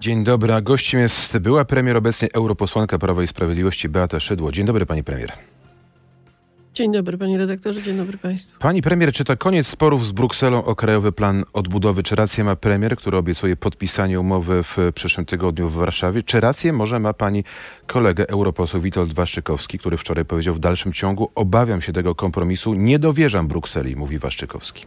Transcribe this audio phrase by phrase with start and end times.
[0.00, 4.52] Dzień dobry, a gościem jest była premier, obecnie europosłanka Prawa i Sprawiedliwości Beata Szydło.
[4.52, 5.32] Dzień dobry, pani premier.
[6.74, 8.58] Dzień dobry, panie redaktorze, dzień dobry państwu.
[8.58, 12.02] Pani premier, czy to koniec sporów z Brukselą o krajowy plan odbudowy?
[12.02, 16.22] Czy rację ma premier, który obiecuje podpisanie umowy w przyszłym tygodniu w Warszawie?
[16.22, 17.44] Czy rację może ma pani
[17.86, 22.98] kolegę europoseł Witold Waszczykowski, który wczoraj powiedział w dalszym ciągu obawiam się tego kompromisu, nie
[22.98, 24.84] dowierzam Brukseli, mówi Waszczykowski.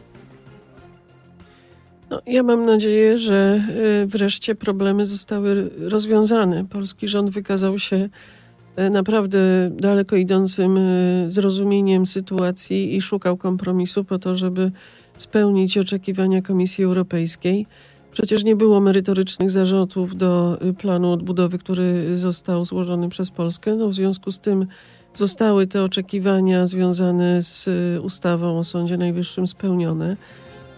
[2.10, 3.64] No, ja mam nadzieję, że
[4.04, 6.66] y, wreszcie problemy zostały rozwiązane.
[6.66, 8.09] Polski rząd wykazał się
[8.80, 9.40] y, naprawdę
[9.73, 14.72] daleko idącym y, zrozumieniem sytuacji i szukał kompromisu po to, żeby
[15.18, 17.66] spełnić oczekiwania Komisji Europejskiej.
[18.12, 23.76] Przecież nie było merytorycznych zarzutów do planu odbudowy, który został złożony przez Polskę.
[23.76, 24.68] No, w związku z tym
[25.13, 27.70] zostały te oczekiwania związane z
[28.04, 30.18] ustawą o Sądzie Najwyższym spełnione.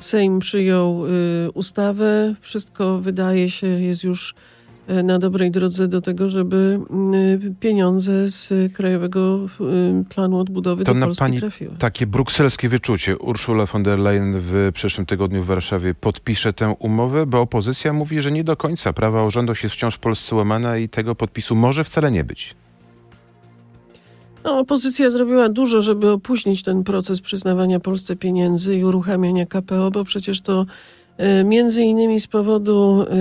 [0.04, 2.36] Sejm przyjął y, ustawę.
[2.42, 4.36] Wszystko wydaje się jest już
[4.90, 6.80] y, na dobrej drodze do tego, żeby
[7.48, 9.40] y, pieniądze z Krajowego
[10.10, 11.76] Planu Odbudowy to do na Polski pani trafiły.
[11.80, 13.18] takie brukselskie wyczucie.
[13.18, 18.22] Ursula von der Leyen w przyszłym tygodniu w Warszawie podpisze tę umowę, bo opozycja mówi,
[18.22, 21.56] że nie do końca prawa o rządach jest wciąż w Polsce łamana i tego podpisu
[21.56, 22.56] może wcale nie być.
[24.44, 30.04] No, opozycja zrobiła dużo, żeby opóźnić ten proces przyznawania Polsce pieniędzy i uruchamiania KPO, bo
[30.04, 30.66] przecież to
[31.18, 33.16] e, między innymi z powodu e,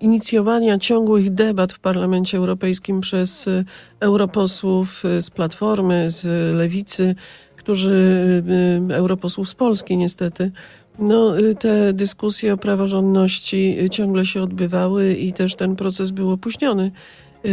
[0.00, 3.64] inicjowania ciągłych debat w Parlamencie Europejskim przez e,
[4.00, 6.24] europosłów z Platformy, z
[6.56, 7.14] Lewicy,
[7.56, 8.42] którzy,
[8.90, 10.52] europosłów z Polski niestety,
[10.98, 16.90] no, te dyskusje o praworządności ciągle się odbywały i też ten proces był opóźniony.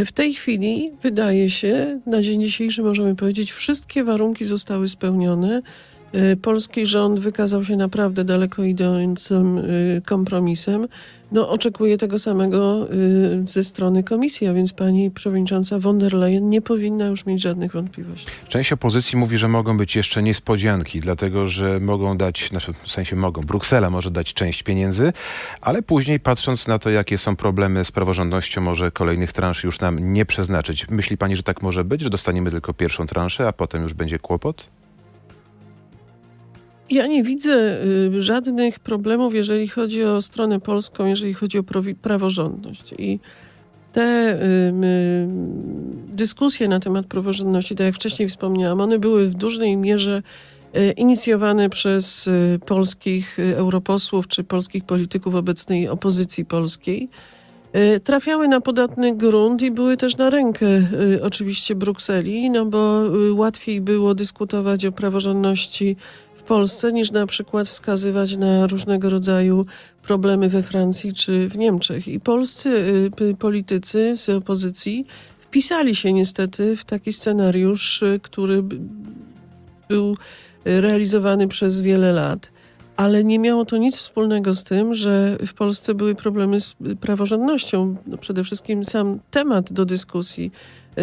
[0.06, 5.62] W tej chwili wydaje się, na dzień dzisiejszy możemy powiedzieć, wszystkie warunki zostały spełnione.
[6.14, 9.62] E, polski rząd wykazał się naprawdę daleko idącym e,
[10.06, 10.88] kompromisem.
[11.32, 16.48] No, oczekuję tego samego e, ze strony komisji, a więc pani przewodnicząca von der Leyen
[16.48, 18.30] nie powinna już mieć żadnych wątpliwości.
[18.48, 23.16] Część opozycji mówi, że mogą być jeszcze niespodzianki, dlatego że mogą dać, znaczy w sensie
[23.16, 25.12] mogą, Bruksela może dać część pieniędzy,
[25.60, 30.12] ale później patrząc na to, jakie są problemy z praworządnością, może kolejnych transz już nam
[30.12, 30.88] nie przeznaczyć.
[30.88, 34.18] Myśli pani, że tak może być, że dostaniemy tylko pierwszą transzę, a potem już będzie
[34.18, 34.70] kłopot?
[36.90, 37.78] Ja nie widzę
[38.16, 41.62] y, żadnych problemów, jeżeli chodzi o stronę polską, jeżeli chodzi o
[42.02, 42.94] praworządność.
[42.98, 43.18] I
[43.92, 44.72] te y,
[46.08, 50.22] dyskusje na temat praworządności, tak jak wcześniej wspomniałam, one były w dużej mierze
[50.76, 52.28] y, inicjowane przez
[52.66, 57.08] polskich europosłów czy polskich polityków obecnej opozycji polskiej.
[58.04, 60.66] Trafiały na podatny grunt i były też na rękę
[61.22, 63.02] oczywiście Brukseli, no bo
[63.32, 65.96] łatwiej było dyskutować o praworządności
[66.44, 69.66] Polsce, niż na przykład wskazywać na różnego rodzaju
[70.02, 72.08] problemy we Francji czy w Niemczech.
[72.08, 72.68] I polscy
[73.20, 75.06] y, politycy z opozycji
[75.40, 78.62] wpisali się niestety w taki scenariusz, y, który
[79.88, 80.16] był
[80.64, 82.54] realizowany przez wiele lat.
[82.96, 87.96] Ale nie miało to nic wspólnego z tym, że w Polsce były problemy z praworządnością.
[88.06, 90.52] No przede wszystkim sam temat do dyskusji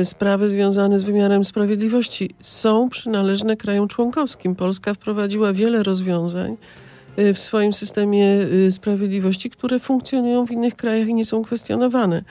[0.03, 4.55] sprawy związane z wymiarem sprawiedliwości są przynależne krajom członkowskim.
[4.55, 6.57] Polska wprowadziła wiele rozwiązań
[7.19, 8.27] y, w swoim systemie
[8.67, 12.23] y, sprawiedliwości, które funkcjonują w innych krajach i nie są kwestionowane.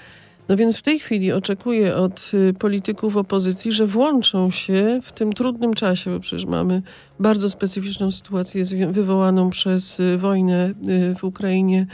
[0.48, 5.74] No więc w tej chwili oczekuję od polityków opozycji, że włączą się w tym trudnym
[5.74, 6.82] czasie, bo przecież mamy
[7.20, 10.74] bardzo specyficzną sytuację wywołaną przez wojnę
[11.18, 11.86] w Ukrainie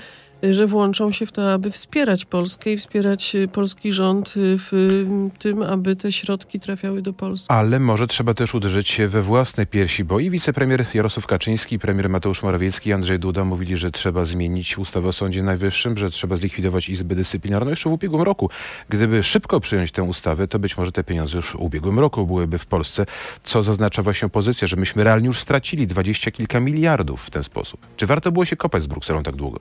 [0.43, 5.01] że włączą się w to, aby wspierać Polskę i wspierać y, polski rząd y, w
[5.39, 7.47] tym, aby te środki trafiały do Polski.
[7.49, 12.09] Ale może trzeba też uderzyć się we własne piersi, bo i wicepremier Jarosław Kaczyński, premier
[12.09, 16.37] Mateusz Morawiecki i Andrzej Duda mówili, że trzeba zmienić ustawę o Sądzie Najwyższym, że trzeba
[16.37, 18.51] zlikwidować Izbę Dyscyplinarną jeszcze w ubiegłym roku.
[18.89, 22.59] Gdyby szybko przyjąć tę ustawę, to być może te pieniądze już w ubiegłym roku byłyby
[22.59, 23.07] w Polsce,
[23.45, 27.81] co zaznacza właśnie opozycja, że myśmy realnie już stracili dwadzieścia kilka miliardów w ten sposób.
[27.97, 29.61] Czy warto było się kopać z Brukselą tak długo?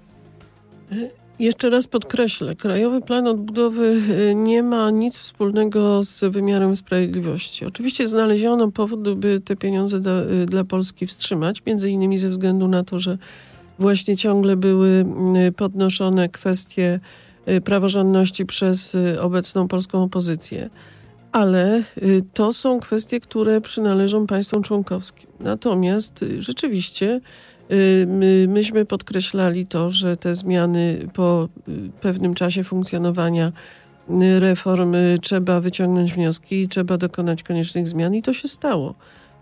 [1.39, 7.65] Jeszcze raz podkreślę, Krajowy Plan Odbudowy y, nie ma nic wspólnego z wymiarem sprawiedliwości.
[7.65, 12.67] Oczywiście znaleziono powód, by te pieniądze do, y, dla Polski wstrzymać, między innymi ze względu
[12.67, 13.17] na to, że
[13.79, 15.05] właśnie ciągle były
[15.47, 16.99] y, podnoszone kwestie
[17.63, 20.69] praworządności przez obecną polską opozycję.
[21.31, 21.83] Ale
[22.33, 25.29] to są kwestie, które przynależą państwom członkowskim.
[25.39, 27.21] Natomiast rzeczywiście
[28.07, 31.71] my, myśmy podkreślali to, że te zmiany po y,
[32.01, 33.51] pewnym czasie funkcjonowania
[34.09, 38.95] y, reform trzeba wyciągnąć wnioski i trzeba dokonać koniecznych zmian i to się stało.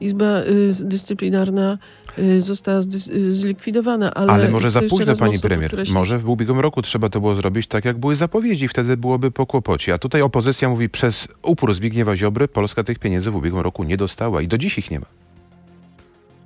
[0.04, 1.78] Izba y, Dyscyplinarna
[2.20, 4.14] y, została y, zlikwidowana.
[4.14, 5.70] Ale, Ale może za późno, pani premier.
[5.70, 8.68] podkreślić, Może w ubiegłym roku trzeba to było zrobić tak, jak były zapowiedzi.
[8.68, 9.94] Wtedy byłoby po kłopocie.
[9.94, 13.98] A tutaj opozycja mówi, przez upór Zbigniewa Ziobry Polska tych pieniędzy w ubiegłym roku nie
[13.98, 15.06] dostała i do dziś ich nie ma.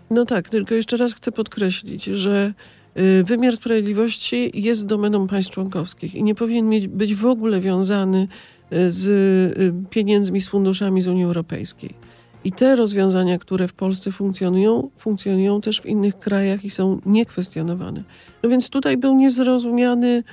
[0.10, 2.54] No tak, tylko jeszcze raz chcę podkreślić, że
[2.98, 8.28] y, wymiar sprawiedliwości jest domeną państw członkowskich i nie powinien mieć, być w ogóle wiązany
[8.74, 11.90] y, z y, pieniędzmi, z funduszami z Unii Europejskiej.
[12.44, 18.04] I te rozwiązania, które w Polsce funkcjonują, funkcjonują też w innych krajach i są niekwestionowane.
[18.44, 20.24] No więc tutaj był niezrozumiany,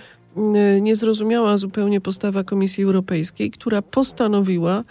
[0.81, 4.85] niezrozumiała zupełnie postawa Komisji Europejskiej, która postanowiła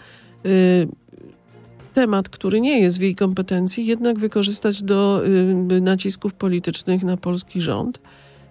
[1.94, 5.22] temat, który nie jest w jej kompetencji, jednak wykorzystać do
[5.70, 7.98] y, nacisków politycznych na polski rząd.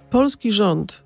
[0.10, 1.02] Polski rząd,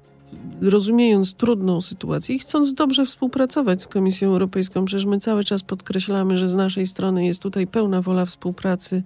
[0.62, 6.38] rozumiejąc trudną sytuację i chcąc dobrze współpracować z Komisją Europejską, przecież my cały czas podkreślamy,
[6.38, 9.04] że z naszej strony jest tutaj pełna wola współpracy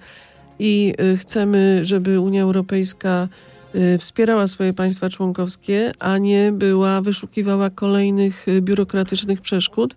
[0.60, 3.28] i y, chcemy, żeby Unia Europejska
[3.76, 9.96] y, wspierała swoje państwa członkowskie, a nie była, wyszukiwała kolejnych biurokratycznych przeszkód.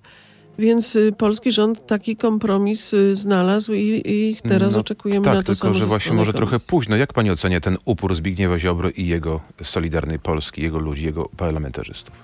[0.58, 5.42] Więc y, polski rząd taki kompromis y, znalazł i, i teraz No, oczekujemy tak, na
[5.42, 6.96] to tylko samo że właśnie może trochę późno.
[6.96, 12.14] Jak pani ocenia ten upór Zbigniewa Ziobry i jego Solidarnej Polski, jego ludzi, jego parlamentarzystów?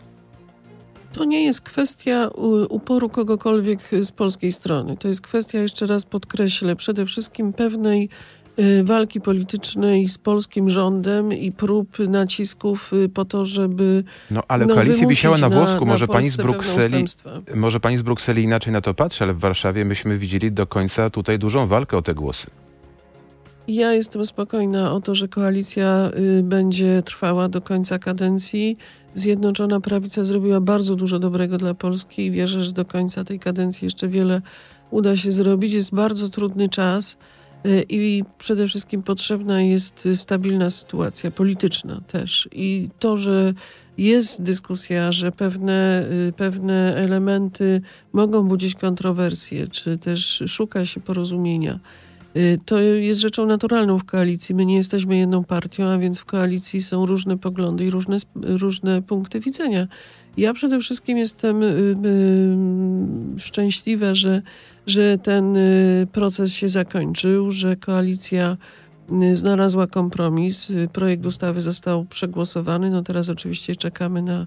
[1.12, 4.96] To nie jest kwestia u- uporu kogokolwiek z polskiej strony.
[4.96, 8.08] To jest kwestia, jeszcze raz podkreślę, przede wszystkim pewnej y,
[8.84, 14.74] walki politycznej z polskim rządem i prób nacisków y, po to, żeby No ale no,
[14.74, 15.86] koalicja wisiała na włosku.
[15.86, 17.04] Może na pani z Brukseli.
[17.54, 21.10] Może pani z Brukseli inaczej na to patrzy, ale w Warszawie myśmy widzieli do końca
[21.10, 22.46] tutaj dużą walkę o te głosy.
[23.68, 28.78] Ja jestem spokojna o to, że koalicja y, będzie trwała do końca kadencji.
[29.14, 33.84] Zjednoczona Prawica zrobiła bardzo dużo dobrego dla Polski i wierzę, że do końca tej kadencji
[33.86, 34.42] jeszcze wiele
[34.90, 35.72] uda się zrobić.
[35.72, 37.39] Jest bardzo trudny czas y,
[37.88, 42.48] i przede wszystkim potrzebna jest y, stabilna sytuacja polityczna też.
[42.52, 43.54] I to, że
[43.98, 47.80] jest dyskusja, że pewne, y, pewne elementy
[48.12, 51.80] mogą budzić kontrowersje, czy też szuka się porozumienia.
[52.36, 54.54] Y, To jest rzeczą naturalną w koalicji.
[54.54, 59.02] My nie jesteśmy jedną partią, a więc w koalicji są różne poglądy i różne, różne
[59.02, 59.88] punkty widzenia.
[60.36, 64.42] Ja przede wszystkim jestem y, y, szczęśliwa, że,
[64.86, 68.56] że ten y, proces się zakończył, że koalicja
[69.22, 70.70] y, znalazła kompromis.
[70.70, 72.90] Y, Projekt ustawy został przegłosowany.
[72.90, 74.46] No teraz oczywiście czekamy na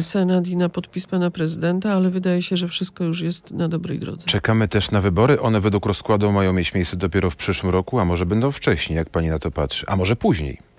[0.00, 3.98] Senat i na podpis pana prezydenta, ale wydaje się, że wszystko już jest na dobrej
[3.98, 4.26] drodze.
[4.26, 5.40] Czekamy też na wybory.
[5.40, 9.10] One według rozkładu mają mieć miejsce dopiero w przyszłym roku, a może będą wcześniej, jak
[9.10, 10.71] pani na to patrzy, a może później.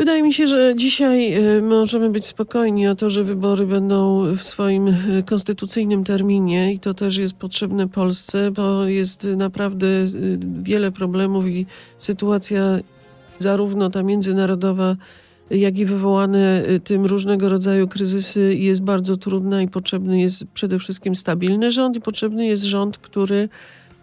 [0.00, 4.42] Wydaje mi się, że dzisiaj y, możemy być spokojni o to, że wybory będą w
[4.42, 10.92] swoim y, konstytucyjnym terminie i to też jest potrzebne Polsce, bo jest naprawdę y, wiele
[10.92, 11.66] problemów i
[11.98, 12.62] sytuacja
[13.38, 14.96] zarówno ta międzynarodowa,
[15.50, 21.14] jak i wywołane tym różnego rodzaju kryzysy jest bardzo trudna i potrzebny jest przede wszystkim
[21.14, 23.48] stabilny rząd i potrzebny jest rząd, który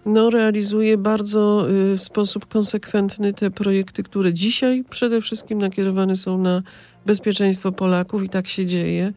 [0.07, 6.37] no, realizuje bardzo y, w sposób konsekwentny te projekty, które dzisiaj przede wszystkim nakierowane są
[6.37, 6.63] na
[7.05, 9.13] bezpieczeństwo Polaków i tak się dzieje.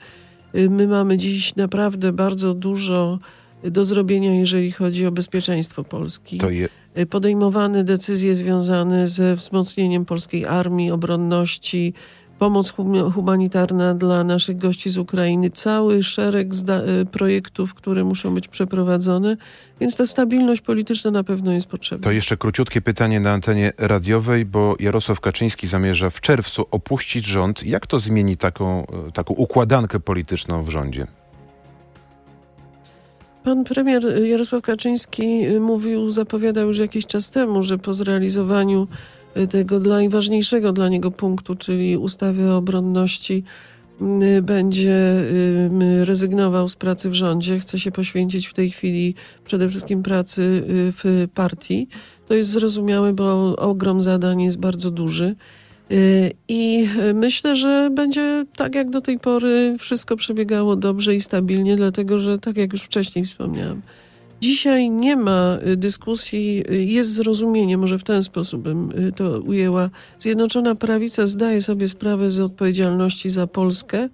[0.54, 3.19] Y, My mamy dziś naprawdę bardzo dużo
[3.64, 6.38] do zrobienia, jeżeli chodzi o bezpieczeństwo Polski.
[6.38, 11.94] To je, Y, Podejmowane decyzje związane ze wzmocnieniem polskiej armii, obronności,
[12.40, 18.49] pomoc hum- humanitarna dla naszych gości z Ukrainy, cały szereg y, projektów, które muszą być
[18.49, 19.37] przeprowadzone,
[19.80, 22.04] więc ta stabilność polityczna na pewno jest potrzebna.
[22.04, 27.62] to jeszcze króciutkie pytanie na antenie radiowej, bo Jarosław Kaczyński zamierza w czerwcu opuścić rząd.
[27.66, 31.06] Jak to zmieni taką, e, taką układankę polityczną w rządzie?
[33.44, 39.19] Pan premier Jarosław Kaczyński y, mówił, zapowiadał już jakiś czas temu, że po zrealizowaniu y,
[39.50, 43.44] tego dla najważniejszego dla niego punktu, czyli ustawy o obronności,
[44.37, 47.58] y, będzie y, y, rezygnował z pracy w rządzie.
[47.58, 50.62] Chce się poświęcić w tej chwili przede wszystkim pracy y,
[50.96, 51.88] w partii.
[52.28, 55.37] To jest zrozumiałe, bo ogrom zadań jest bardzo duży.
[55.92, 61.20] Y, I y, myślę, że będzie tak jak do tej pory wszystko przebiegało dobrze i
[61.20, 63.82] stabilnie, dlatego że tak jak już wcześniej wspomniałam,
[64.40, 69.40] dzisiaj nie ma y, dyskusji, y, jest zrozumienie, może w ten sposób bym y, to
[69.40, 69.90] ujęła.
[70.18, 74.09] Zjednoczona Prawica zdaje sobie sprawę z odpowiedzialności za Polskę,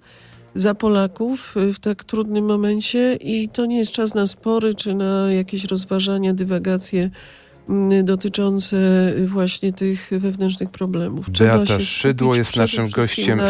[0.55, 5.33] za Polaków w tak trudnym momencie i to nie jest czas na spory czy na
[5.33, 7.09] jakieś rozważania, dywagacje
[8.03, 8.77] dotyczące
[9.27, 11.29] właśnie tych wewnętrznych problemów.
[11.29, 13.37] Beata Szydło jest naszym gościem.
[13.37, 13.45] Na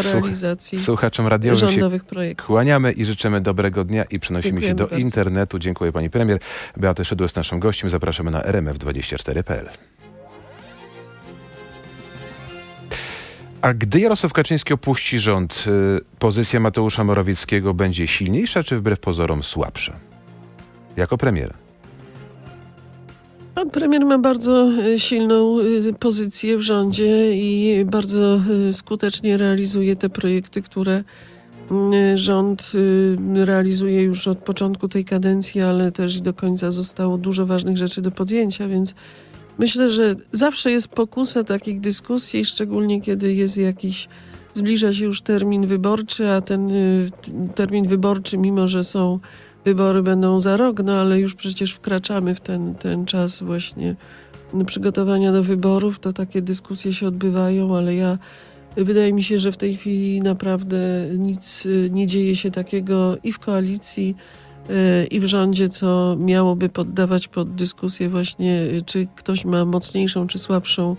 [0.78, 2.46] Słuchaczom radiowym rządowych projektów.
[2.46, 4.98] Kłaniamy i życzymy dobrego dnia i przenosimy Dziękujemy się do bardzo.
[4.98, 5.58] internetu.
[5.58, 6.38] Dziękuję pani premier.
[6.76, 7.90] Beata Szydło jest naszym gościem.
[7.90, 9.68] Zapraszamy na rmf24.pl.
[13.60, 19.42] A gdy Jarosław Kaczyński opuści rząd, y, pozycja Mateusza Morawieckiego będzie silniejsza czy wbrew pozorom
[19.42, 19.92] słabsza?
[20.96, 21.67] Jako premier.
[23.58, 29.96] Pan premier ma bardzo e, silną e, pozycję w rządzie i bardzo e, skutecznie realizuje
[29.96, 31.04] te projekty, które
[31.70, 32.72] mm, rząd
[33.34, 38.02] realizuje już od początku tej kadencji, ale też i do końca zostało dużo ważnych rzeczy
[38.02, 38.94] do podjęcia, więc
[39.58, 44.08] myślę, że zawsze jest pokusa takich dyskusji, szczególnie kiedy jest jakiś,
[44.54, 46.70] zbliża się już termin wyborczy, a ten
[47.54, 49.18] termin wyborczy, mimo że są
[49.68, 53.96] wybory będą za rok, no ale już przecież wkraczamy w ten, ten czas właśnie
[54.66, 58.18] przygotowania do wyborów, to takie dyskusje się odbywają, ale ja
[58.76, 60.78] wydaje mi się, że w tej chwili naprawdę
[61.18, 64.16] nic y, nie dzieje się takiego i w koalicji,
[64.70, 70.26] y, i w rządzie, co miałoby poddawać pod dyskusję właśnie, y, czy ktoś ma mocniejszą
[70.26, 70.96] czy słabszą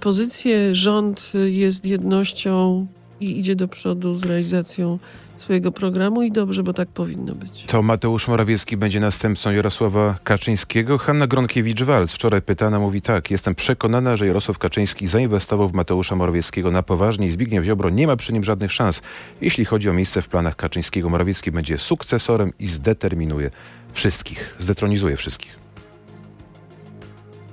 [0.00, 0.74] pozycję.
[0.74, 2.86] Rząd jest jednością
[3.20, 4.98] i idzie do przodu z realizacją
[5.38, 7.64] swojego programu i dobrze, bo tak powinno być.
[7.66, 10.98] To Mateusz Morawiecki będzie następcą Jarosława Kaczyńskiego.
[10.98, 13.30] Hanna Gronkiewicz-Walc wczoraj pytana mówi tak.
[13.30, 18.06] Jestem przekonana, że Jarosław Kaczyński zainwestował w Mateusza Morawieckiego na poważnie i Zbigniew Ziobro nie
[18.06, 19.02] ma przy nim żadnych szans.
[19.40, 23.50] Jeśli chodzi o miejsce w planach Kaczyńskiego, Morawiecki będzie sukcesorem i zdeterminuje
[23.92, 25.66] wszystkich, zdetronizuje wszystkich.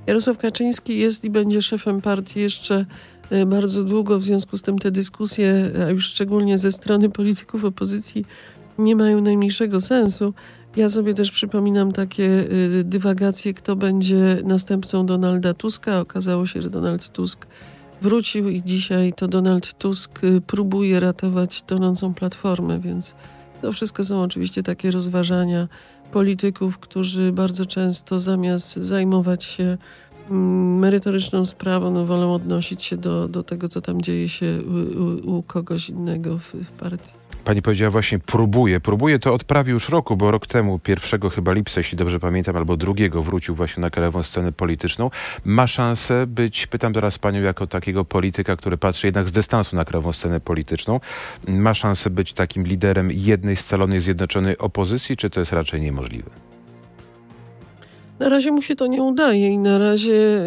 [0.08, 2.86] Jarosław Kaczyński jest i będzie szefem partii jeszcze
[3.46, 8.26] bardzo długo, w związku z tym te dyskusje, a już szczególnie ze strony polityków opozycji,
[8.78, 10.34] nie mają najmniejszego sensu.
[10.76, 16.00] Ja sobie też przypominam takie y, dywagacje, kto będzie następcą Donalda Tuska.
[16.00, 17.48] Okazało się, że Donald Tusk
[18.02, 23.16] wrócił i dzisiaj to Donald Tusk y, próbuje ratować tonącą platformę, więc
[23.62, 25.68] to wszystko są oczywiście takie rozważania
[26.12, 29.78] polityków, którzy bardzo często zamiast zajmować się
[30.30, 35.38] merytoryczną sprawą, no wolą odnosić się do, do tego, co tam dzieje się u, u,
[35.38, 37.24] u kogoś innego w, w partii.
[37.44, 38.80] Pani powiedziała właśnie próbuje.
[38.80, 42.58] Próbuje to od prawie już roku, bo rok temu, pierwszego chyba lipca, jeśli dobrze pamiętam,
[42.58, 45.12] albo drugiego wrócił właśnie na krajową scenę polityczną.
[45.46, 49.86] Ma szansę być, pytam teraz panią jako takiego polityka, który patrzy jednak z dystansu na
[49.86, 51.00] krajową scenę polityczną,
[51.48, 56.53] ma szansę być takim liderem jednej scalonej, zjednoczonej opozycji, czy to jest raczej niemożliwe?
[58.20, 60.46] Na razie mu się to nie udaje i na razie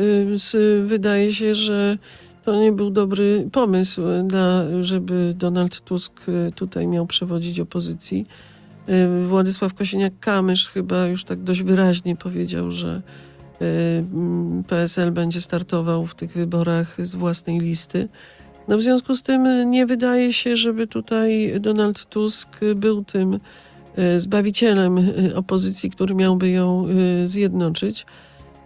[0.55, 1.99] y, wydaje się, że
[2.45, 8.27] to nie był dobry pomysł, na, żeby Donald Tusk y, tutaj miał przewodzić opozycji.
[8.89, 13.03] Y, Władysław Kosiniak-Kamysz chyba już tak dość wyraźnie powiedział, że
[13.63, 14.05] y,
[14.69, 18.09] PSL będzie startował w tych wyborach z własnej listy.
[18.69, 23.05] No w związku z tym y, nie wydaje się, żeby tutaj Donald Tusk y, był
[23.05, 23.41] tym y,
[24.19, 26.87] zbawicielem y, opozycji, który miałby ją
[27.23, 28.07] y, zjednoczyć.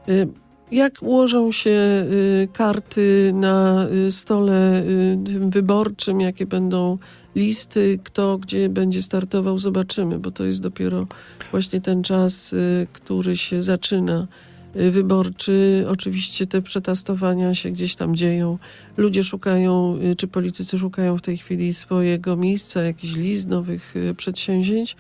[0.09, 0.29] Y,
[0.73, 5.19] Jak ułożą się y, karty na y, stole y,
[5.51, 6.99] wyborczym, jakie będą
[7.37, 11.07] listy, kto gdzie będzie startował, zobaczymy, bo to jest dopiero
[11.51, 14.27] właśnie ten czas, y, który się zaczyna
[14.77, 15.85] y, wyborczy.
[15.89, 18.59] Oczywiście te przetastowania się gdzieś tam dzieją.
[18.97, 24.15] Ludzie szukają, y, czy politycy szukają w tej chwili swojego miejsca, jakichś list, nowych y,
[24.15, 24.97] przedsięwzięć.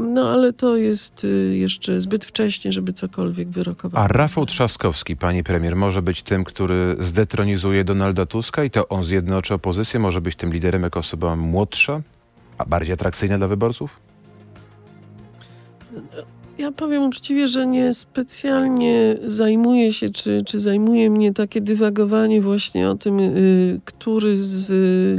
[0.00, 4.04] No ale to jest y, jeszcze zbyt wcześnie, żeby cokolwiek wyrokować.
[4.04, 9.04] A Rafał Trzaskowski, pani premier, może być tym, który zdetronizuje Donalda Tuska i to on
[9.04, 10.00] zjednoczy opozycję?
[10.00, 12.02] Może być tym liderem jako osoba młodsza,
[12.58, 14.00] a bardziej atrakcyjna dla wyborców?
[16.58, 22.90] Ja powiem uczciwie, że nie specjalnie zajmuje się, czy, czy zajmuje mnie takie dywagowanie właśnie
[22.90, 24.70] o tym, y, który z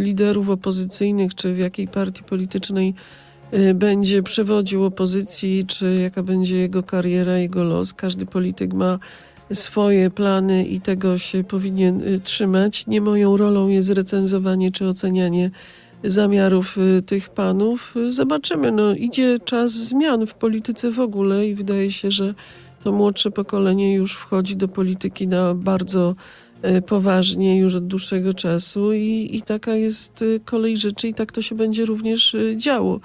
[0.01, 2.93] liderów opozycyjnych, czy w jakiej partii politycznej
[3.75, 7.93] będzie przewodził opozycji, czy jaka będzie jego kariera, jego los.
[7.93, 8.99] Każdy polityk ma
[9.53, 12.87] swoje plany i tego się powinien y, trzymać.
[12.87, 15.51] Nie moją rolą jest recenzowanie czy ocenianie
[16.03, 17.93] zamiarów y, tych panów.
[17.97, 18.71] Y, Zobaczymy.
[18.71, 22.33] No, idzie czas zmian w polityce w ogóle i wydaje się, że
[22.83, 26.15] to młodsze pokolenie już wchodzi do polityki na bardzo
[26.77, 31.31] y, poważnie już od dłuższego czasu i, i taka jest y, kolej rzeczy i tak
[31.31, 32.99] to się będzie również y, działo.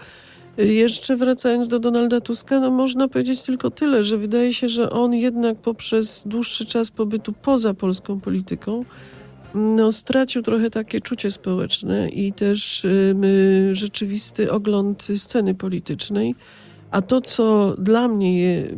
[0.58, 5.14] Jeszcze wracając do Donalda Tuska, no można powiedzieć tylko tyle, że wydaje się, że on
[5.14, 8.84] jednak poprzez dłuższy czas pobytu poza polską polityką
[9.54, 12.86] no, stracił trochę takie czucie społeczne i też
[13.72, 16.34] rzeczywisty ogląd sceny politycznej.
[16.90, 18.68] A to, co dla mnie je,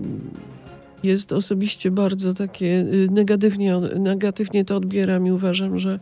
[1.03, 5.99] jest osobiście bardzo takie y, negatywnie, negatywnie to odbieram i uważam, że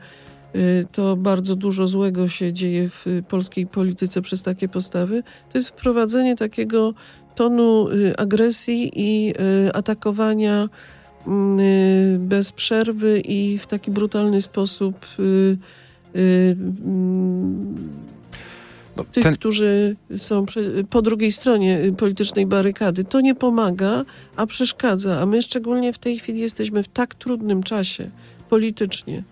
[0.92, 5.22] to bardzo dużo złego się dzieje w polskiej polityce przez takie postawy.
[5.52, 6.94] To jest wprowadzenie takiego
[7.34, 9.34] tonu y, agresji i
[9.74, 10.68] atakowania
[11.26, 11.58] mm,
[12.28, 15.06] bez przerwy i w taki brutalny sposób
[16.14, 17.74] mm,
[18.96, 19.34] no, tych, ten...
[19.34, 20.46] którzy są
[20.90, 23.04] po drugiej stronie politycznej barykady.
[23.04, 24.04] To nie pomaga,
[24.36, 25.20] a przeszkadza.
[25.20, 28.10] A my szczególnie w tej chwili jesteśmy w tak trudnym czasie
[28.50, 29.22] politycznie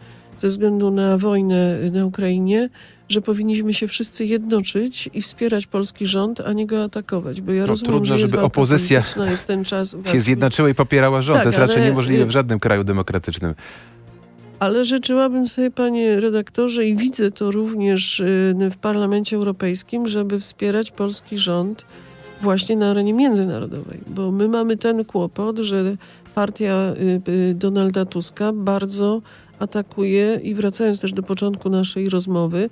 [0.45, 2.69] ze względu na wojnę na Ukrainie,
[3.09, 7.41] że powinniśmy się wszyscy jednoczyć i wspierać polski rząd, a nie go atakować.
[7.41, 11.23] Bo ja no, rozumiem, trudno, że żeby opozycja jest ten czas się zjednoczyła i popierała
[11.23, 11.37] rząd.
[11.37, 13.55] Tak, to jest raczej niemożliwe w żadnym kraju demokratycznym.
[14.59, 20.91] Ale życzyłabym sobie, panie redaktorze, i widzę to również y, w Parlamencie Europejskim, żeby wspierać
[20.91, 21.85] polski rząd
[22.43, 25.97] właśnie na arenie międzynarodowej, bo my mamy ten kłopot, że
[26.35, 26.95] partia
[27.27, 29.23] y, y, Donalda Tuska bardzo
[29.59, 32.71] atakuje i wracając też do początku naszej rozmowy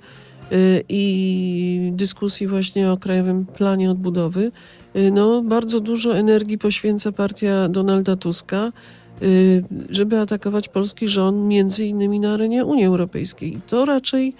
[0.89, 4.51] i dyskusji właśnie o Krajowym Planie Odbudowy,
[5.11, 8.71] no bardzo dużo energii poświęca partia Donalda Tuska
[9.21, 13.57] Y, żeby atakować polski rząd, między innymi na arenie Unii Europejskiej.
[13.67, 14.33] To raczej y,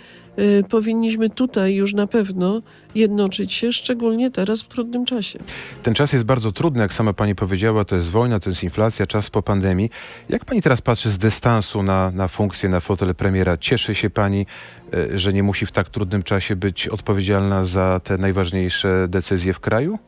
[0.69, 2.61] powinniśmy tutaj już na pewno
[2.95, 5.39] jednoczyć się, szczególnie teraz w trudnym czasie.
[5.83, 9.07] Ten czas jest bardzo trudny, jak sama pani powiedziała, to jest wojna, to jest inflacja,
[9.07, 9.89] czas po pandemii.
[10.29, 13.57] Jak pani teraz patrzy z dystansu na, na funkcję, na fotel premiera?
[13.57, 14.45] Cieszy się pani,
[14.93, 19.59] y, że nie musi w tak trudnym czasie być odpowiedzialna za te najważniejsze decyzje w
[19.59, 19.99] kraju?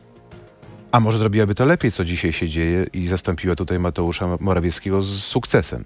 [0.92, 5.24] A może zrobiłaby to lepiej, co dzisiaj się dzieje i zastąpiła tutaj Mateusza Morawieckiego z
[5.24, 5.86] sukcesem?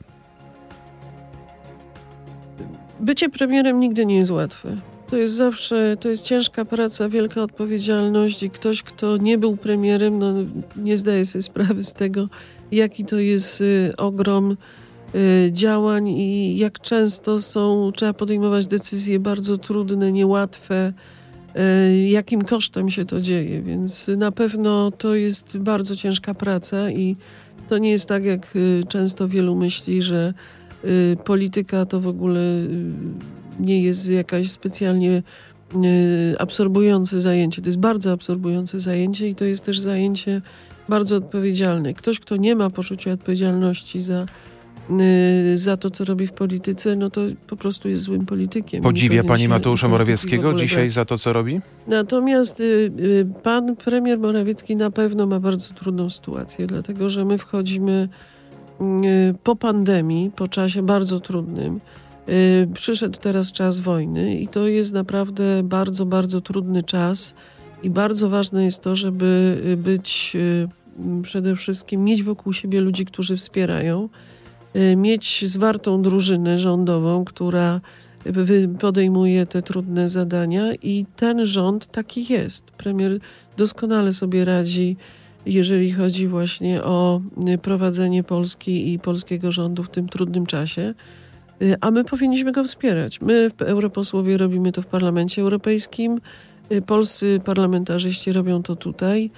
[3.00, 4.77] Bycie premierem nigdy nie jest łatwe.
[5.10, 10.20] To jest zawsze, to jest ciężka praca, wielka odpowiedzialność i ktoś, kto nie był premierem,
[10.20, 10.34] no,
[10.75, 12.27] nie zdaje sobie sprawy z tego,
[12.72, 14.58] jaki to jest y, ogrom
[15.15, 20.94] y, działań i jak często są, trzeba podejmować decyzje bardzo trudne, niełatwe,
[21.56, 23.62] E, jakim kosztem się to dzieje.
[23.62, 27.15] Więc na pewno to jest bardzo ciężka praca i
[27.70, 30.59] to nie jest tak, jak y, często wielu myśli, że y,
[31.26, 32.92] polityka to w ogóle y,
[33.60, 35.24] nie jest jakaś specjalnie
[36.40, 37.62] absorbujące zajęcie.
[37.62, 40.42] To jest bardzo absorbujące zajęcie i to jest też zajęcie
[40.89, 41.94] bardzo odpowiedzialne.
[41.94, 44.26] Ktoś, kto nie ma poczucia odpowiedzialności za
[44.92, 48.84] Y, za to, co robi w polityce, no to po prostu jest złym politykiem.
[48.84, 51.60] Podziwia pani Mateusza Morawieckiego dzisiaj za to, co robi?
[51.88, 52.63] Natomiast y,
[53.00, 58.10] y, pan premier Morawiecki na pewno ma bardzo trudną sytuację, dlatego że my wchodzimy
[59.44, 61.80] po pandemii, po czasie bardzo trudnym.
[62.74, 67.36] Przyszedł teraz czas wojny i to jest naprawdę bardzo, bardzo trudny czas
[67.84, 70.38] i bardzo ważne jest to, żeby być
[71.24, 74.10] przede wszystkim mieć wokół siebie ludzi, którzy wspierają
[74.76, 77.82] Y, mieć zwartą drużynę rządową, która
[78.80, 82.72] podejmuje te trudne zadania i ten rząd taki jest.
[82.72, 83.20] Premier
[83.58, 84.98] doskonale sobie radzi,
[85.45, 90.93] jeżeli chodzi właśnie o y, prowadzenie Polski i polskiego rządu w tym trudnym czasie.
[91.62, 93.21] Y, a my powinniśmy go wspierać.
[93.21, 96.21] My, europosłowie, robimy to w Parlamencie Europejskim,
[96.86, 99.32] polscy parlamentarzyści robią to tutaj.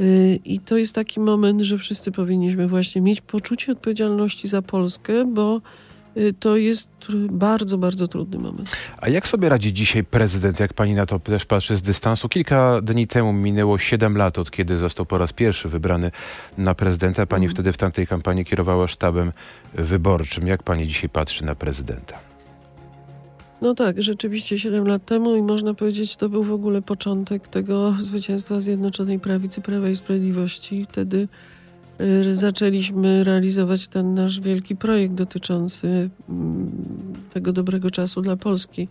[0.00, 5.24] Y, I to jest taki moment, że wszyscy powinniśmy właśnie mieć poczucie odpowiedzialności za Polskę,
[5.24, 5.60] bo y,
[6.40, 6.88] to jest
[7.30, 8.76] bardzo, bardzo trudny moment.
[8.98, 12.28] A jak sobie radzi dzisiaj prezydent, jak pani na to też patrzy z dystansu?
[12.28, 16.10] Kilka dni temu minęło 7 lat, od kiedy został po raz pierwszy wybrany
[16.58, 17.26] na prezydenta.
[17.26, 17.54] Pani mm.
[17.54, 19.32] wtedy w tamtej kampanii kierowała sztabem
[19.74, 20.46] wyborczym.
[20.46, 22.18] Jak pani dzisiaj patrzy na prezydenta?
[23.62, 27.94] No tak, rzeczywiście 7 lat temu i można powiedzieć, to był w ogóle początek tego
[28.00, 30.86] zwycięstwa Zjednoczonej Prawicy Prawa i Sprawiedliwości.
[30.88, 31.28] Wtedy y,
[32.32, 36.70] zaczęliśmy realizować ten nasz wielki projekt dotyczący mm,
[37.32, 38.88] tego dobrego czasu dla Polski.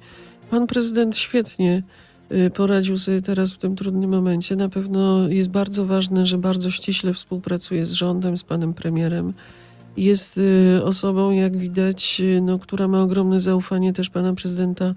[0.50, 1.84] Pan prezydent świetnie
[2.32, 4.56] y, poradził sobie teraz w tym trudnym momencie.
[4.56, 9.34] Na pewno jest bardzo ważne, że bardzo ściśle współpracuje z rządem, z panem premierem
[9.98, 14.96] jest y, osobą, jak widać, y, no, która ma ogromne zaufanie też pana prezydenta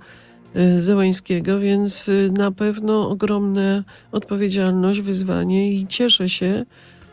[0.57, 6.65] y, Zełańskiego, więc na pewno ogromna odpowiedzialność, wyzwanie i cieszę się,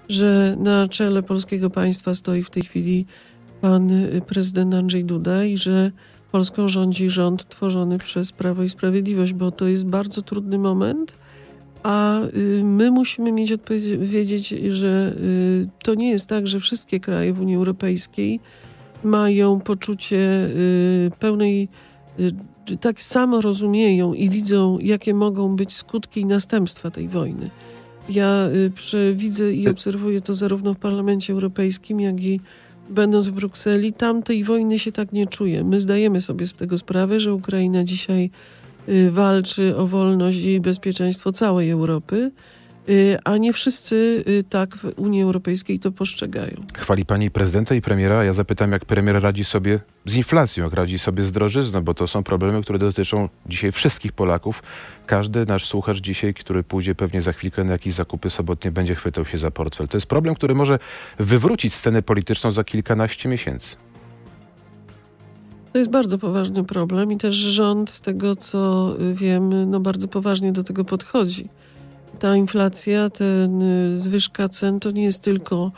[0.09, 3.05] że na czele polskiego państwa stoi w tej chwili
[3.61, 3.91] pan
[4.27, 5.91] prezydent Andrzej Duda i że
[6.31, 11.13] Polską rządzi rząd tworzony przez Prawo i Sprawiedliwość, bo to jest bardzo trudny moment
[11.83, 13.53] a y, my musimy mieć
[13.99, 18.39] wiedzieć, że y, to nie jest tak, że wszystkie kraje w Unii Europejskiej
[19.03, 21.69] mają poczucie y, pełnej,
[22.81, 27.49] tak samo rozumieją i widzą, jakie mogą być skutki i następstwa tej wojny.
[28.09, 28.49] Ja
[28.93, 32.39] y, widzę i obserwuję to zarówno w Parlamencie Europejskim, jak i
[32.89, 33.93] będąc w Brukseli.
[33.93, 35.63] Tam tej wojny się tak nie czuje.
[35.63, 38.29] My zdajemy sobie z tego sprawę, że Ukraina dzisiaj
[38.89, 42.31] y, walczy o wolność i bezpieczeństwo całej Europy.
[42.89, 46.65] Y, a nie wszyscy y, tak w Unii Europejskiej to postrzegają.
[46.77, 48.23] Chwali pani prezydenta i premiera.
[48.23, 52.07] Ja zapytam, jak premier radzi sobie z inflacją, jak radzi sobie z drożyzną, bo to
[52.07, 54.63] są problemy, które dotyczą dzisiaj wszystkich Polaków.
[55.05, 59.25] Każdy nasz słuchacz dzisiaj, który pójdzie pewnie za chwilkę na jakieś zakupy sobotnie, będzie chwytał
[59.25, 59.87] się za portfel.
[59.87, 60.79] To jest problem, który może
[61.19, 63.75] wywrócić scenę polityczną za kilkanaście miesięcy.
[65.73, 70.51] To jest bardzo poważny problem i też rząd, z tego co wiem, no bardzo poważnie
[70.51, 71.49] do tego podchodzi
[72.17, 75.71] ta inflacja, ten y, zwyżka cen to nie jest tylko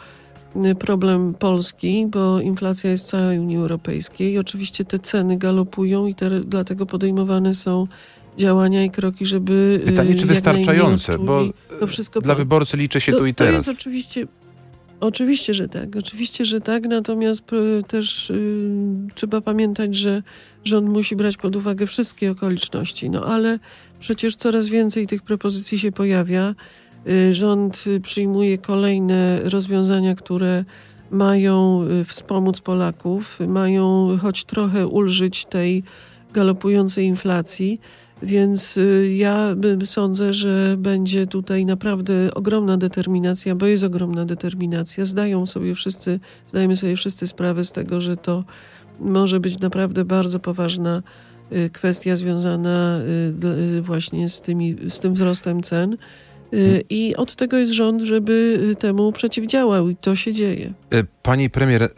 [0.55, 4.39] y, problem Polski, bo inflacja jest w całej Unii Europejskiej.
[4.39, 7.87] Oczywiście te ceny galopują i te, dlatego podejmowane są
[8.37, 9.79] działania i kroki, żeby.
[9.83, 11.43] Y, Pytanie, czy wystarczające, bo
[12.21, 13.65] dla wyborcy liczy się to, tu i teraz.
[13.65, 14.27] To jest oczywiście.
[14.99, 15.95] Oczywiście, że tak.
[15.95, 16.83] Oczywiście, że tak.
[16.83, 17.43] Natomiast
[17.87, 20.23] też y, trzeba pamiętać, że
[20.63, 23.09] rząd musi brać pod uwagę wszystkie okoliczności.
[23.09, 23.59] No ale
[23.99, 26.55] Przecież coraz więcej tych propozycji się pojawia.
[27.07, 30.65] Y, rząd przyjmuje kolejne rozwiązania, które
[31.11, 35.83] mają y, wspomóc Polaków, mają choć trochę ulżyć tej
[36.33, 37.81] galopującej inflacji.
[38.23, 45.05] Więc y, ja sądzę, że będzie tutaj naprawdę ogromna determinacja, bo jest ogromna determinacja.
[45.05, 48.43] Zdają sobie wszyscy, zdajemy sobie wszyscy sprawę z tego, że to
[48.99, 51.28] może być naprawdę bardzo poważna Y,
[51.73, 52.99] kwestia związana
[53.43, 55.97] y, y, właśnie z, tymi, z tym wzrostem cen.
[56.89, 60.73] I od tego jest rząd, żeby temu przeciwdziałał i to się dzieje.
[61.23, 61.89] Pani premier,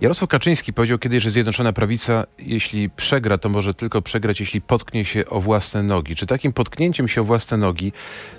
[0.00, 5.04] Jarosław Kaczyński powiedział kiedyś, że Zjednoczona Prawica, jeśli przegra, to może tylko przegrać, jeśli potknie
[5.04, 6.16] się o własne nogi.
[6.16, 7.92] Czy takim potknięciem się o własne nogi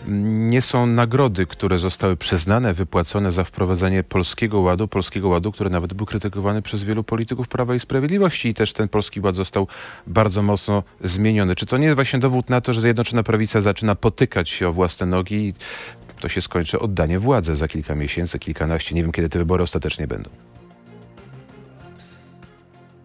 [0.07, 5.93] nie są nagrody, które zostały przyznane, wypłacone za wprowadzenie Polskiego Ładu, Polskiego Ładu, który nawet
[5.93, 9.67] był krytykowany przez wielu polityków Prawa i Sprawiedliwości i też ten Polski Ład został
[10.07, 11.55] bardzo mocno zmieniony.
[11.55, 14.71] Czy to nie jest właśnie dowód na to, że Zjednoczona Prawica zaczyna potykać się o
[14.71, 15.53] własne nogi i
[16.19, 20.07] to się skończy oddanie władzy za kilka miesięcy, kilkanaście, nie wiem kiedy te wybory ostatecznie
[20.07, 20.29] będą?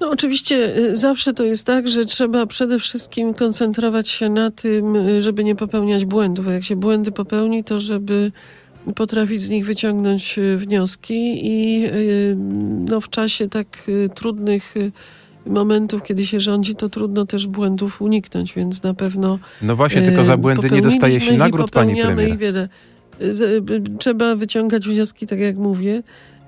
[0.06, 4.96] No oczywiście y, zawsze to jest tak, że trzeba przede wszystkim koncentrować się na tym,
[4.96, 6.48] y, żeby nie popełniać błędów.
[6.48, 8.32] A jak się błędy popełni, to żeby
[8.94, 11.84] potrafić z nich wyciągnąć y, wnioski i
[12.88, 13.66] no, w czasie tak
[14.14, 14.74] trudnych
[15.46, 19.38] momentów, kiedy się rządzi, to trudno też błędów uniknąć, więc na pewno.
[19.62, 22.28] No właśnie, tylko za błędy nie dostaje się nagród, pani premier.
[22.28, 22.68] I wiele.
[23.98, 26.02] Trzeba wyciągać wnioski, tak jak mówię.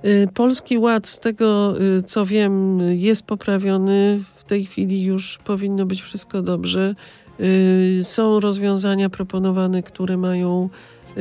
[0.04, 4.20] Y, Polski Ład, z tego y, co wiem, jest poprawiony.
[4.36, 6.94] W tej chwili już powinno być wszystko dobrze.
[7.40, 10.68] Y, są rozwiązania proponowane, które mają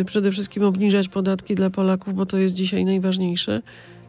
[0.05, 3.61] przede wszystkim obniżać podatki dla Polaków, bo to jest dzisiaj najważniejsze.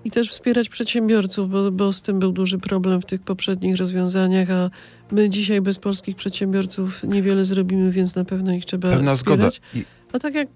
[0.04, 4.50] I też wspierać przedsiębiorców, bo, bo z tym był duży problem w tych poprzednich rozwiązaniach,
[4.50, 4.70] a
[5.12, 9.54] my dzisiaj bez polskich przedsiębiorców niewiele zrobimy, więc na pewno ich trzeba Pewna wspierać.
[9.54, 9.80] Zgoda.
[9.80, 9.84] I...
[10.12, 10.48] A tak jak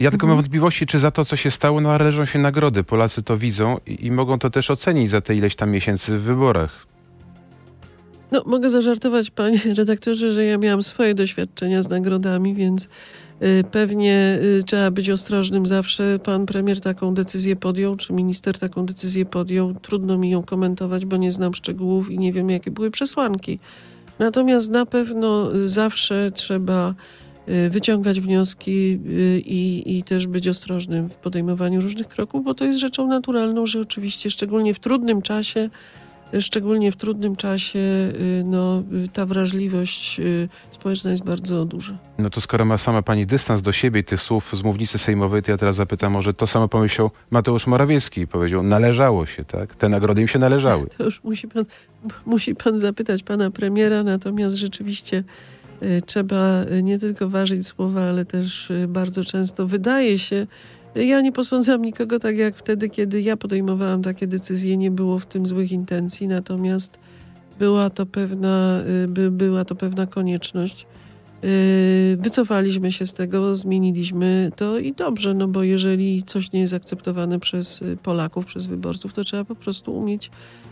[0.00, 2.84] ja tylko mam wątpliwości, czy za to, co się stało, należą się nagrody.
[2.84, 6.22] Polacy to widzą i, i mogą to też ocenić za te ileś tam miesięcy w
[6.22, 6.86] wyborach.
[8.32, 12.84] No, mogę zażartować, panie redaktorze, że ja miałam swoje doświadczenia z nagrodami, więc
[13.42, 16.18] y, pewnie y, trzeba być ostrożnym zawsze.
[16.24, 19.74] Pan premier taką decyzję podjął, czy minister taką decyzję podjął.
[19.74, 23.58] Trudno mi ją komentować, bo nie znam szczegółów i nie wiem, jakie były przesłanki.
[24.18, 26.94] Natomiast na pewno zawsze trzeba
[27.70, 32.80] wyciągać wnioski y, i, i też być ostrożnym w podejmowaniu różnych kroków, bo to jest
[32.80, 35.70] rzeczą naturalną, że oczywiście szczególnie w trudnym czasie,
[36.40, 38.82] szczególnie w trudnym czasie, y, no,
[39.12, 40.20] ta wrażliwość
[40.70, 41.98] społeczna jest bardzo duża.
[42.18, 45.42] No to skoro ma sama pani dystans do siebie i tych słów z mównicy sejmowej,
[45.42, 49.74] to ja teraz zapytam, może to samo pomyślał Mateusz Morawiecki powiedział, należało się, tak?
[49.74, 50.86] Te nagrody im się należały.
[50.98, 51.64] To już musi pan,
[52.26, 55.55] musi pan zapytać pana premiera, natomiast rzeczywiście Y,
[56.06, 60.46] trzeba y, nie tylko ważyć słowa, ale też y, bardzo często wydaje się,
[60.94, 65.26] ja nie posądzam nikogo tak jak wtedy, kiedy ja podejmowałam takie decyzje, nie było w
[65.26, 66.98] tym złych intencji, natomiast
[67.58, 70.86] była to pewna, by, była to pewna konieczność.
[72.16, 77.40] Wycofaliśmy się z tego, zmieniliśmy to i dobrze, no bo jeżeli coś nie jest akceptowane
[77.40, 80.65] przez Polaków, przez wyborców, to trzeba po prostu umieć Y,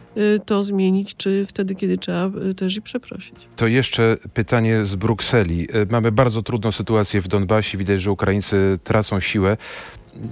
[0.47, 3.35] to zmienić, czy wtedy, kiedy trzeba y, też i przeprosić.
[3.57, 5.77] To jeszcze pytanie z Brukseli.
[5.77, 7.79] Y, mamy bardzo trudną sytuację w Donbasie.
[7.79, 9.57] Widać, że Ukraińcy tracą siłę.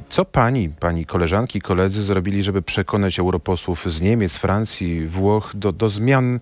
[0.09, 5.89] Co pani, pani koleżanki, koledzy zrobili, żeby przekonać europosłów z Niemiec, Francji, Włoch do, do
[5.89, 6.41] zmian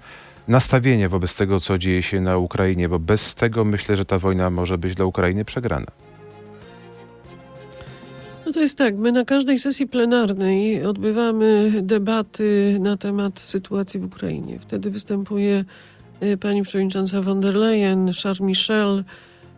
[0.49, 2.89] nastawienia wobec tego, co dzieje się na Ukrainie?
[2.89, 5.87] Bo bez tego myślę, że ta wojna może być dla Ukrainy przegrana.
[8.51, 14.05] No to jest tak, my na każdej sesji plenarnej odbywamy debaty na temat sytuacji w
[14.05, 14.59] Ukrainie.
[14.59, 15.65] Wtedy występuje
[16.23, 19.05] y, pani przewodnicząca von der Leyen, Charles Michel,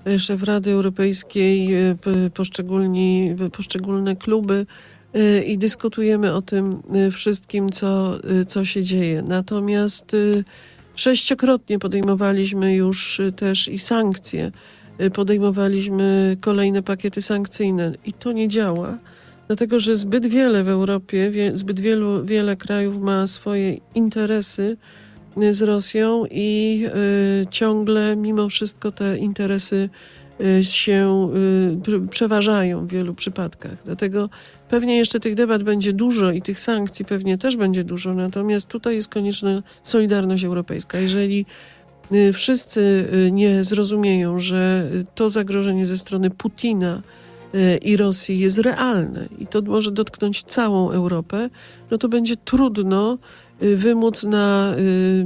[0.06, 1.68] y, szef Rady Europejskiej,
[2.02, 4.66] p- poszczególni, poszczególne kluby
[5.46, 9.22] i dyskutujemy o tym wszystkim, co, co się dzieje.
[9.28, 10.16] Natomiast
[10.94, 14.52] sześciokrotnie podejmowaliśmy już też i sankcje
[15.10, 18.98] podejmowaliśmy kolejne pakiety sankcyjne i to nie działa,
[19.46, 24.76] dlatego że zbyt wiele w Europie, wie, zbyt wielu, wiele krajów ma swoje interesy
[25.42, 26.84] y, z Rosją i
[27.42, 29.88] y, ciągle mimo wszystko te interesy
[30.40, 33.78] y, się y, pr- przeważają w wielu przypadkach.
[33.84, 34.28] Dlatego
[34.68, 38.94] pewnie jeszcze tych debat będzie dużo i tych sankcji pewnie też będzie dużo, natomiast tutaj
[38.94, 40.98] jest konieczna solidarność europejska.
[40.98, 41.44] Jeżeli y,
[42.32, 47.02] wszyscy y, nie zrozumieją, że y, to zagrożenie ze strony Putina
[47.54, 51.50] y, i Rosji jest realne i to może dotknąć całą Europę,
[51.90, 53.18] no to będzie trudno
[53.62, 55.24] y, wymóc na y,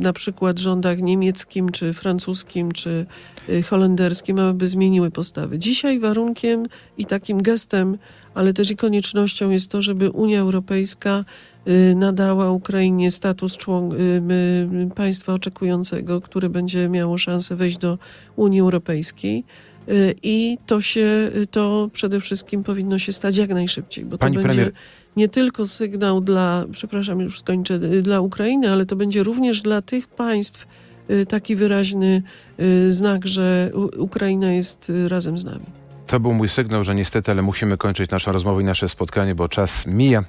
[0.00, 3.06] na przykład rządach niemieckim, czy francuskim, czy
[3.48, 5.58] y, holenderskim, aby zmieniły postawy.
[5.58, 6.66] Dzisiaj warunkiem
[6.98, 7.98] i takim gestem,
[8.34, 11.49] ale też i koniecznością jest to, żeby Unia Europejska y,
[11.94, 17.98] nadała Ukrainie status człon- y, y, państwa oczekującego, które będzie miało szansę wejść do
[18.36, 19.44] Unii Europejskiej.
[19.88, 24.36] Y, I to się, y, to przede wszystkim powinno się stać jak najszybciej, bo Pani
[24.36, 24.72] to będzie premier-
[25.16, 29.82] nie tylko sygnał dla, przepraszam, już skończę, y, dla Ukrainy, ale to będzie również dla
[29.82, 30.66] tych państw
[31.10, 32.22] y, taki wyraźny
[32.60, 35.66] y, znak, że Ukraina jest y, razem z nami.
[36.10, 39.48] To był mój sygnał, że niestety, ale musimy kończyć naszą rozmowę i nasze spotkanie, bo
[39.48, 40.24] czas mija.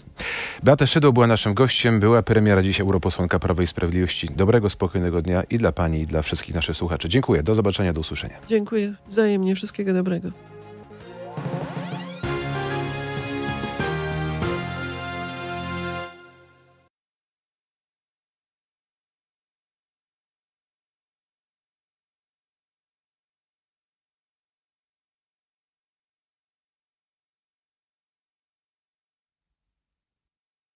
[0.64, 4.28] Beata Szydło była naszym gościem, była premiera, dziś europosłanka Prawa i Sprawiedliwości.
[4.36, 7.10] Dobrego, spokojnego dnia i dla pani, i dla wszystkich naszych słuchaczy.
[7.10, 8.36] Dziękuję, do zobaczenia, do usłyszenia.
[8.48, 10.32] Dziękuję wzajemnie, wszystkiego dobrego.